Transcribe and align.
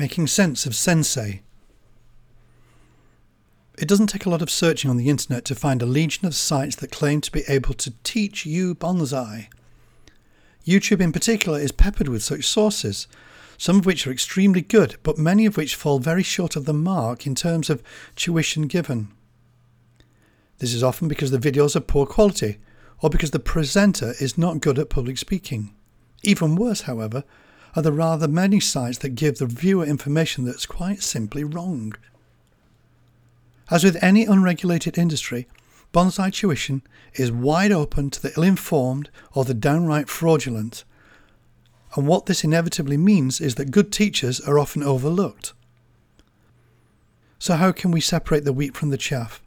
Making 0.00 0.28
sense 0.28 0.64
of 0.64 0.74
sensei. 0.74 1.42
It 3.78 3.86
doesn't 3.86 4.06
take 4.06 4.24
a 4.24 4.30
lot 4.30 4.40
of 4.40 4.48
searching 4.48 4.90
on 4.90 4.96
the 4.96 5.10
internet 5.10 5.44
to 5.44 5.54
find 5.54 5.82
a 5.82 5.84
legion 5.84 6.26
of 6.26 6.34
sites 6.34 6.74
that 6.76 6.90
claim 6.90 7.20
to 7.20 7.30
be 7.30 7.42
able 7.46 7.74
to 7.74 7.92
teach 8.02 8.46
you 8.46 8.74
bonsai. 8.74 9.48
YouTube 10.66 11.02
in 11.02 11.12
particular 11.12 11.60
is 11.60 11.70
peppered 11.70 12.08
with 12.08 12.22
such 12.22 12.46
sources, 12.46 13.08
some 13.58 13.78
of 13.78 13.84
which 13.84 14.06
are 14.06 14.10
extremely 14.10 14.62
good, 14.62 14.96
but 15.02 15.18
many 15.18 15.44
of 15.44 15.58
which 15.58 15.74
fall 15.74 15.98
very 15.98 16.22
short 16.22 16.56
of 16.56 16.64
the 16.64 16.72
mark 16.72 17.26
in 17.26 17.34
terms 17.34 17.68
of 17.68 17.82
tuition 18.16 18.68
given. 18.68 19.08
This 20.60 20.72
is 20.72 20.82
often 20.82 21.08
because 21.08 21.30
the 21.30 21.36
videos 21.36 21.76
are 21.76 21.80
poor 21.80 22.06
quality, 22.06 22.56
or 23.02 23.10
because 23.10 23.32
the 23.32 23.38
presenter 23.38 24.14
is 24.18 24.38
not 24.38 24.60
good 24.60 24.78
at 24.78 24.88
public 24.88 25.18
speaking. 25.18 25.74
Even 26.22 26.56
worse, 26.56 26.80
however, 26.82 27.22
are 27.76 27.82
the 27.82 27.92
rather 27.92 28.28
many 28.28 28.60
sites 28.60 28.98
that 28.98 29.10
give 29.10 29.38
the 29.38 29.46
viewer 29.46 29.84
information 29.84 30.44
that's 30.44 30.66
quite 30.66 31.02
simply 31.02 31.44
wrong. 31.44 31.94
As 33.70 33.84
with 33.84 34.02
any 34.02 34.24
unregulated 34.24 34.98
industry, 34.98 35.46
bonsai 35.92 36.32
tuition 36.32 36.82
is 37.14 37.30
wide 37.30 37.72
open 37.72 38.10
to 38.10 38.22
the 38.22 38.32
ill 38.36 38.42
informed 38.42 39.10
or 39.32 39.44
the 39.44 39.54
downright 39.54 40.08
fraudulent. 40.08 40.84
And 41.94 42.06
what 42.06 42.26
this 42.26 42.44
inevitably 42.44 42.96
means 42.96 43.40
is 43.40 43.56
that 43.56 43.70
good 43.70 43.92
teachers 43.92 44.40
are 44.40 44.58
often 44.58 44.82
overlooked. 44.82 45.52
So, 47.38 47.56
how 47.56 47.72
can 47.72 47.90
we 47.90 48.00
separate 48.00 48.44
the 48.44 48.52
wheat 48.52 48.76
from 48.76 48.90
the 48.90 48.98
chaff? 48.98 49.42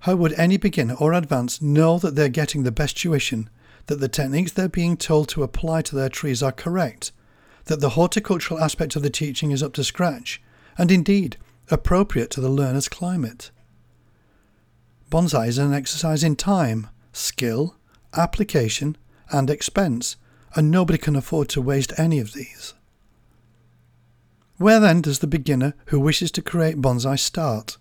How 0.00 0.16
would 0.16 0.34
any 0.34 0.56
beginner 0.56 0.94
or 0.94 1.12
advanced 1.12 1.62
know 1.62 1.98
that 1.98 2.14
they're 2.14 2.28
getting 2.28 2.62
the 2.62 2.70
best 2.70 2.96
tuition, 2.98 3.48
that 3.86 4.00
the 4.00 4.08
techniques 4.08 4.52
they're 4.52 4.68
being 4.68 4.96
told 4.96 5.28
to 5.30 5.42
apply 5.42 5.82
to 5.82 5.96
their 5.96 6.08
trees 6.08 6.42
are 6.42 6.52
correct, 6.52 7.12
that 7.66 7.80
the 7.80 7.90
horticultural 7.90 8.60
aspect 8.60 8.96
of 8.96 9.02
the 9.02 9.10
teaching 9.10 9.50
is 9.50 9.62
up 9.62 9.72
to 9.74 9.84
scratch, 9.84 10.40
and 10.78 10.90
indeed 10.90 11.36
appropriate 11.70 12.30
to 12.30 12.40
the 12.40 12.48
learner's 12.48 12.88
climate. 12.88 13.50
Bonsai 15.10 15.48
is 15.48 15.58
an 15.58 15.72
exercise 15.72 16.24
in 16.24 16.36
time, 16.36 16.88
skill, 17.12 17.76
application, 18.16 18.96
and 19.30 19.50
expense, 19.50 20.16
and 20.54 20.70
nobody 20.70 20.98
can 20.98 21.16
afford 21.16 21.48
to 21.50 21.60
waste 21.60 21.92
any 21.98 22.18
of 22.18 22.32
these. 22.32 22.74
Where 24.58 24.80
then 24.80 25.02
does 25.02 25.18
the 25.18 25.26
beginner 25.26 25.74
who 25.86 26.00
wishes 26.00 26.30
to 26.32 26.42
create 26.42 26.80
bonsai 26.80 27.18
start? 27.18 27.76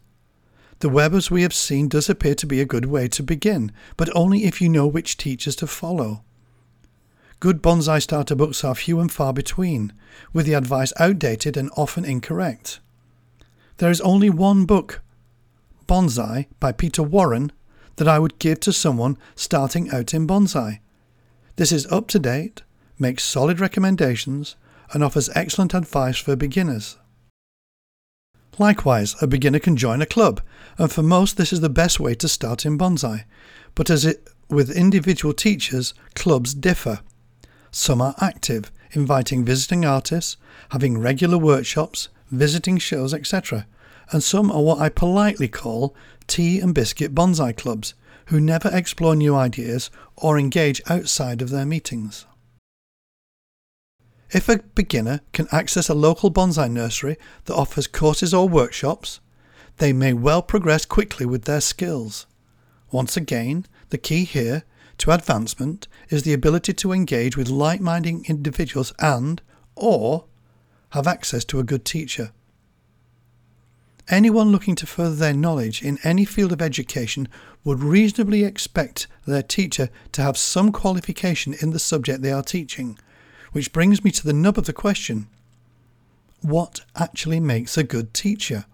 The 0.80 0.90
web, 0.90 1.14
as 1.14 1.32
we 1.32 1.44
have 1.44 1.54
seen, 1.54 1.88
does 1.88 2.10
appear 2.10 2.36
to 2.36 2.46
be 2.46 2.60
a 2.60 2.66
good 2.66 2.86
way 2.86 3.08
to 3.10 3.24
begin, 3.24 3.72
but 3.96 4.14
only 4.14 4.44
if 4.44 4.62
you 4.62 4.68
know 4.68 4.86
which 4.86 5.16
teachers 5.16 5.56
to 5.58 5.68
follow. 5.68 6.24
Good 7.46 7.62
bonsai 7.62 8.02
starter 8.02 8.34
books 8.34 8.64
are 8.64 8.74
few 8.74 9.00
and 9.00 9.12
far 9.12 9.32
between, 9.32 9.94
with 10.34 10.48
the 10.48 10.56
advice 10.56 10.92
outdated 11.00 11.56
and 11.56 11.70
often 11.78 12.04
incorrect. 12.04 12.80
There 13.78 13.92
is 13.92 14.02
only 14.02 14.32
one 14.32 14.66
book, 14.66 15.04
Bonsai 15.88 16.48
by 16.60 16.72
Peter 16.72 17.04
Warren, 17.04 17.52
that 17.98 18.08
I 18.08 18.18
would 18.18 18.40
give 18.40 18.62
to 18.62 18.74
someone 18.74 19.20
starting 19.36 19.92
out 19.92 20.12
in 20.12 20.26
bonsai. 20.26 20.80
This 21.56 21.72
is 21.72 21.86
up 21.92 22.08
to 22.08 22.18
date, 22.18 22.64
makes 22.98 23.24
solid 23.24 23.60
recommendations, 23.60 24.56
and 24.92 25.04
offers 25.04 25.30
excellent 25.36 25.76
advice 25.76 26.18
for 26.18 26.36
beginners. 26.36 26.98
Likewise, 28.58 29.16
a 29.22 29.28
beginner 29.28 29.60
can 29.60 29.78
join 29.78 30.02
a 30.02 30.08
club, 30.08 30.42
and 30.80 30.92
for 30.92 31.04
most 31.04 31.38
this 31.38 31.54
is 31.54 31.62
the 31.62 31.70
best 31.70 32.00
way 32.00 32.16
to 32.16 32.28
start 32.28 32.66
in 32.66 32.76
bonsai. 32.76 33.26
But 33.76 33.92
as 33.92 34.04
it 34.04 34.32
with 34.50 34.76
individual 34.76 35.36
teachers, 35.36 35.94
clubs 36.16 36.56
differ. 36.56 37.02
Some 37.78 38.02
are 38.02 38.16
active, 38.22 38.72
inviting 38.94 39.44
visiting 39.44 39.84
artists, 39.84 40.38
having 40.70 40.98
regular 40.98 41.38
workshops, 41.38 42.08
visiting 42.32 42.78
shows, 42.78 43.14
etc. 43.14 43.68
And 44.14 44.24
some 44.24 44.50
are 44.50 44.62
what 44.62 44.80
I 44.80 44.88
politely 44.88 45.50
call 45.50 45.94
tea 46.26 46.62
and 46.62 46.74
biscuit 46.74 47.14
bonsai 47.14 47.58
clubs, 47.58 47.94
who 48.28 48.40
never 48.40 48.70
explore 48.72 49.14
new 49.14 49.36
ideas 49.36 49.92
or 50.16 50.40
engage 50.40 50.82
outside 50.88 51.42
of 51.42 51.50
their 51.50 51.66
meetings. 51.66 52.26
If 54.32 54.48
a 54.48 54.60
beginner 54.74 55.20
can 55.34 55.50
access 55.52 55.90
a 55.90 55.94
local 55.94 56.32
bonsai 56.32 56.72
nursery 56.72 57.18
that 57.44 57.56
offers 57.56 57.88
courses 57.88 58.34
or 58.34 58.48
workshops, 58.48 59.20
they 59.80 59.92
may 59.92 60.14
well 60.14 60.42
progress 60.42 60.86
quickly 60.86 61.26
with 61.26 61.44
their 61.44 61.60
skills. 61.60 62.26
Once 62.90 63.18
again, 63.18 63.66
the 63.90 63.98
key 63.98 64.24
here 64.24 64.64
to 64.98 65.12
advancement 65.12 65.88
is 66.10 66.24
the 66.24 66.34
ability 66.34 66.74
to 66.74 66.92
engage 66.92 67.36
with 67.36 67.50
like-minded 67.50 68.26
individuals 68.30 68.94
and 69.00 69.42
or 69.76 70.26
have 70.92 71.08
access 71.08 71.44
to 71.46 71.60
a 71.60 71.64
good 71.64 71.86
teacher. 71.86 72.32
Anyone 74.08 74.52
looking 74.52 74.76
to 74.76 74.86
further 74.86 75.16
their 75.16 75.34
knowledge 75.34 75.82
in 75.82 75.98
any 76.04 76.26
field 76.26 76.52
of 76.52 76.62
education 76.62 77.28
would 77.64 77.82
reasonably 77.82 78.44
expect 78.44 79.08
their 79.26 79.42
teacher 79.42 79.90
to 80.12 80.22
have 80.22 80.38
some 80.38 80.72
qualification 80.72 81.56
in 81.60 81.72
the 81.72 81.80
subject 81.80 82.22
they 82.22 82.32
are 82.32 82.44
teaching, 82.44 83.00
which 83.52 83.74
brings 83.74 84.04
me 84.04 84.12
to 84.12 84.24
the 84.24 84.34
nub 84.34 84.58
of 84.58 84.66
the 84.66 84.74
question 84.74 85.28
what 86.42 86.82
actually 86.96 87.40
makes 87.40 87.78
a 87.78 87.84
good 87.84 88.14
teacher? 88.14 88.66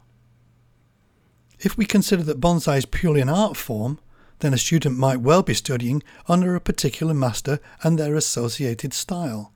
If 1.59 1.77
we 1.77 1.85
consider 1.85 2.23
that 2.23 2.41
bonsai 2.41 2.79
is 2.79 2.85
purely 2.85 3.21
an 3.21 3.29
art 3.29 3.55
form, 3.55 3.99
then 4.41 4.53
a 4.53 4.57
student 4.57 4.97
might 4.97 5.21
well 5.21 5.41
be 5.41 5.53
studying 5.53 6.03
under 6.27 6.55
a 6.55 6.61
particular 6.61 7.13
master 7.13 7.59
and 7.83 7.97
their 7.97 8.15
associated 8.15 8.93
style. 8.93 9.53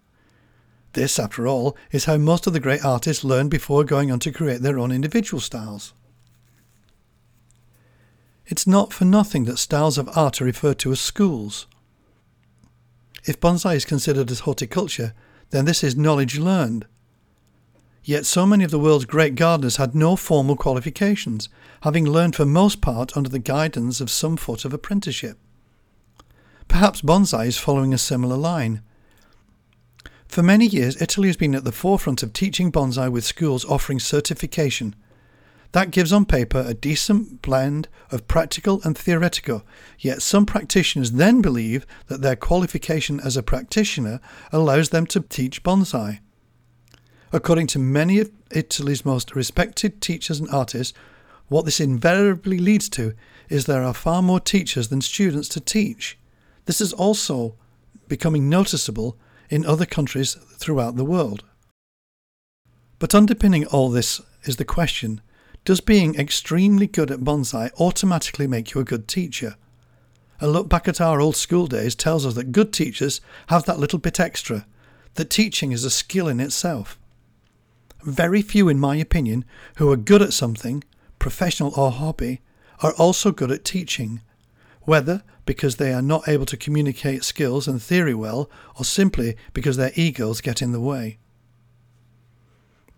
This, 0.93 1.19
after 1.19 1.45
all, 1.45 1.75
is 1.91 2.05
how 2.05 2.17
most 2.17 2.47
of 2.47 2.53
the 2.53 2.59
great 2.59 2.85
artists 2.85 3.23
learned 3.23 3.51
before 3.51 3.83
going 3.83 4.11
on 4.11 4.19
to 4.19 4.31
create 4.31 4.61
their 4.61 4.79
own 4.79 4.91
individual 4.91 5.41
styles. 5.41 5.93
It's 8.45 8.65
not 8.65 8.93
for 8.93 9.05
nothing 9.05 9.45
that 9.45 9.57
styles 9.57 9.97
of 9.97 10.09
art 10.15 10.41
are 10.41 10.45
referred 10.45 10.79
to 10.79 10.91
as 10.91 11.01
schools. 11.01 11.67
If 13.25 13.41
bonsai 13.41 13.75
is 13.75 13.85
considered 13.85 14.29
as 14.29 14.41
horticulture, 14.41 15.13
then 15.49 15.65
this 15.65 15.83
is 15.83 15.97
knowledge 15.97 16.37
learned. 16.37 16.85
Yet 18.07 18.27
so 18.27 18.45
many 18.45 18.63
of 18.63 18.69
the 18.69 18.77
world's 18.77 19.05
great 19.05 19.33
gardeners 19.33 19.77
had 19.77 19.95
no 19.95 20.15
formal 20.15 20.55
qualifications, 20.55 21.49
having 21.81 22.05
learned 22.05 22.35
for 22.35 22.45
most 22.45 22.79
part 22.79 23.17
under 23.17 23.29
the 23.29 23.39
guidance 23.39 23.99
of 23.99 24.11
some 24.11 24.37
sort 24.37 24.63
of 24.63 24.75
apprenticeship. 24.75 25.39
Perhaps 26.67 27.01
bonsai 27.01 27.47
is 27.47 27.57
following 27.57 27.95
a 27.95 27.97
similar 27.97 28.37
line. 28.37 28.83
For 30.27 30.43
many 30.43 30.67
years, 30.67 31.01
Italy 31.01 31.29
has 31.29 31.37
been 31.37 31.55
at 31.55 31.63
the 31.63 31.71
forefront 31.71 32.21
of 32.21 32.31
teaching 32.31 32.71
bonsai 32.71 33.11
with 33.11 33.25
schools 33.25 33.65
offering 33.65 33.99
certification. 33.99 34.95
That 35.71 35.89
gives 35.89 36.13
on 36.13 36.25
paper 36.25 36.63
a 36.65 36.75
decent 36.75 37.41
blend 37.41 37.87
of 38.11 38.27
practical 38.27 38.81
and 38.83 38.95
theoretical, 38.95 39.63
yet 39.97 40.21
some 40.21 40.45
practitioners 40.45 41.13
then 41.13 41.41
believe 41.41 41.87
that 42.05 42.21
their 42.21 42.35
qualification 42.35 43.19
as 43.19 43.35
a 43.35 43.41
practitioner 43.41 44.19
allows 44.51 44.89
them 44.89 45.07
to 45.07 45.21
teach 45.21 45.63
bonsai. 45.63 46.19
According 47.35 47.67
to 47.67 47.79
many 47.79 48.19
of 48.19 48.31
Italy's 48.51 49.03
most 49.03 49.35
respected 49.35 49.99
teachers 49.99 50.39
and 50.39 50.49
artists, 50.51 50.97
what 51.49 51.65
this 51.65 51.81
invariably 51.81 52.57
leads 52.57 52.87
to 52.91 53.13
is 53.49 53.65
there 53.65 53.83
are 53.83 53.93
far 53.93 54.21
more 54.21 54.39
teachers 54.39 54.87
than 54.87 55.01
students 55.01 55.49
to 55.49 55.59
teach. 55.59 56.17
This 56.63 56.79
is 56.79 56.93
also 56.93 57.55
becoming 58.07 58.47
noticeable 58.47 59.17
in 59.49 59.65
other 59.65 59.85
countries 59.85 60.35
throughout 60.57 60.95
the 60.95 61.03
world. 61.03 61.43
But 62.99 63.13
underpinning 63.13 63.65
all 63.65 63.89
this 63.89 64.21
is 64.45 64.55
the 64.55 64.63
question 64.63 65.19
Does 65.65 65.81
being 65.81 66.15
extremely 66.15 66.87
good 66.87 67.11
at 67.11 67.19
bonsai 67.19 67.69
automatically 67.77 68.47
make 68.47 68.73
you 68.73 68.79
a 68.79 68.85
good 68.85 69.09
teacher? 69.09 69.57
A 70.39 70.47
look 70.47 70.69
back 70.69 70.87
at 70.87 71.01
our 71.01 71.19
old 71.19 71.35
school 71.35 71.67
days 71.67 71.95
tells 71.95 72.25
us 72.25 72.35
that 72.35 72.53
good 72.53 72.71
teachers 72.71 73.19
have 73.47 73.65
that 73.65 73.77
little 73.77 73.99
bit 73.99 74.21
extra, 74.21 74.65
that 75.15 75.29
teaching 75.29 75.73
is 75.73 75.83
a 75.83 75.89
skill 75.89 76.29
in 76.29 76.39
itself. 76.39 76.97
Very 78.05 78.43
few, 78.43 78.69
in 78.69 78.79
my 78.79 78.97
opinion, 78.97 79.45
who 79.77 79.91
are 79.91 79.97
good 79.97 80.21
at 80.21 80.31
something, 80.31 80.83
professional 81.17 81.73
or 81.75 81.89
hobby, 81.89 82.41
are 82.83 82.93
also 82.93 83.31
good 83.31 83.49
at 83.49 83.65
teaching, 83.65 84.21
whether 84.83 85.23
because 85.47 85.77
they 85.77 85.91
are 85.91 86.03
not 86.03 86.27
able 86.27 86.45
to 86.45 86.55
communicate 86.55 87.23
skills 87.23 87.67
and 87.67 87.81
theory 87.81 88.13
well, 88.13 88.47
or 88.77 88.85
simply 88.85 89.35
because 89.53 89.77
their 89.77 89.91
egos 89.95 90.39
get 90.39 90.61
in 90.61 90.71
the 90.71 90.79
way. 90.79 91.17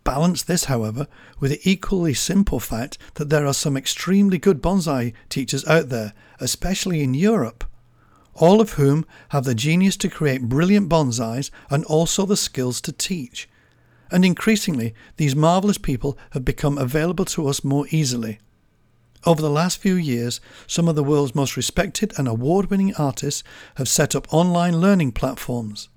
Balance 0.04 0.42
this, 0.42 0.64
however, 0.64 1.06
with 1.40 1.52
the 1.52 1.60
equally 1.70 2.12
simple 2.12 2.60
fact 2.60 2.98
that 3.14 3.30
there 3.30 3.46
are 3.46 3.54
some 3.54 3.78
extremely 3.78 4.36
good 4.36 4.60
bonsai 4.62 5.14
teachers 5.30 5.66
out 5.66 5.88
there, 5.88 6.12
especially 6.38 7.02
in 7.02 7.14
Europe, 7.14 7.64
all 8.34 8.60
of 8.60 8.72
whom 8.72 9.06
have 9.30 9.44
the 9.44 9.54
genius 9.54 9.96
to 9.96 10.10
create 10.10 10.50
brilliant 10.50 10.90
bonsais 10.90 11.50
and 11.70 11.82
also 11.86 12.26
the 12.26 12.36
skills 12.36 12.82
to 12.82 12.92
teach. 12.92 13.48
And 14.10 14.24
increasingly, 14.24 14.94
these 15.16 15.36
marvellous 15.36 15.78
people 15.78 16.18
have 16.30 16.44
become 16.44 16.78
available 16.78 17.24
to 17.26 17.48
us 17.48 17.62
more 17.62 17.86
easily. 17.90 18.38
Over 19.26 19.42
the 19.42 19.50
last 19.50 19.78
few 19.78 19.94
years, 19.94 20.40
some 20.66 20.88
of 20.88 20.94
the 20.94 21.04
world's 21.04 21.34
most 21.34 21.56
respected 21.56 22.12
and 22.16 22.28
award 22.28 22.70
winning 22.70 22.94
artists 22.94 23.42
have 23.74 23.88
set 23.88 24.14
up 24.14 24.32
online 24.32 24.80
learning 24.80 25.12
platforms, 25.12 25.88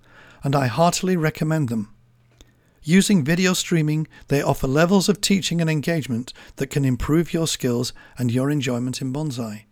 and 0.43 0.55
I 0.55 0.67
heartily 0.67 1.15
recommend 1.15 1.69
them. 1.69 1.93
Using 2.83 3.23
video 3.23 3.53
streaming, 3.53 4.07
they 4.27 4.41
offer 4.41 4.67
levels 4.67 5.07
of 5.07 5.21
teaching 5.21 5.61
and 5.61 5.69
engagement 5.69 6.33
that 6.55 6.71
can 6.71 6.83
improve 6.83 7.31
your 7.31 7.47
skills 7.47 7.93
and 8.17 8.31
your 8.31 8.49
enjoyment 8.49 9.01
in 9.01 9.13
bonsai. 9.13 9.65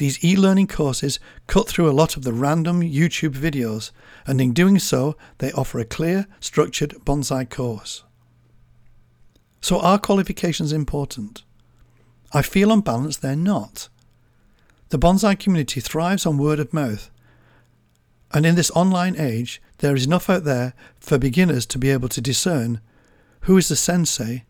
These 0.00 0.24
e 0.24 0.34
learning 0.34 0.68
courses 0.68 1.20
cut 1.46 1.68
through 1.68 1.90
a 1.90 1.92
lot 1.92 2.16
of 2.16 2.22
the 2.22 2.32
random 2.32 2.80
YouTube 2.80 3.34
videos, 3.34 3.90
and 4.26 4.40
in 4.40 4.54
doing 4.54 4.78
so, 4.78 5.14
they 5.36 5.52
offer 5.52 5.78
a 5.78 5.84
clear, 5.84 6.26
structured 6.40 6.92
bonsai 7.04 7.50
course. 7.50 8.02
So, 9.60 9.78
are 9.78 9.98
qualifications 9.98 10.72
important? 10.72 11.42
I 12.32 12.40
feel 12.40 12.72
on 12.72 12.80
balance 12.80 13.18
they're 13.18 13.36
not. 13.36 13.90
The 14.88 14.98
bonsai 14.98 15.38
community 15.38 15.82
thrives 15.82 16.24
on 16.24 16.38
word 16.38 16.60
of 16.60 16.72
mouth, 16.72 17.10
and 18.32 18.46
in 18.46 18.54
this 18.54 18.70
online 18.70 19.20
age, 19.20 19.60
there 19.80 19.94
is 19.94 20.06
enough 20.06 20.30
out 20.30 20.44
there 20.44 20.72
for 20.98 21.18
beginners 21.18 21.66
to 21.66 21.78
be 21.78 21.90
able 21.90 22.08
to 22.08 22.22
discern 22.22 22.80
who 23.40 23.58
is 23.58 23.68
the 23.68 23.76
sensei 23.76 24.46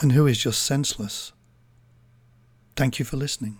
and 0.00 0.12
who 0.12 0.26
is 0.26 0.38
just 0.38 0.62
senseless. 0.62 1.34
Thank 2.76 2.98
you 2.98 3.04
for 3.04 3.18
listening. 3.18 3.58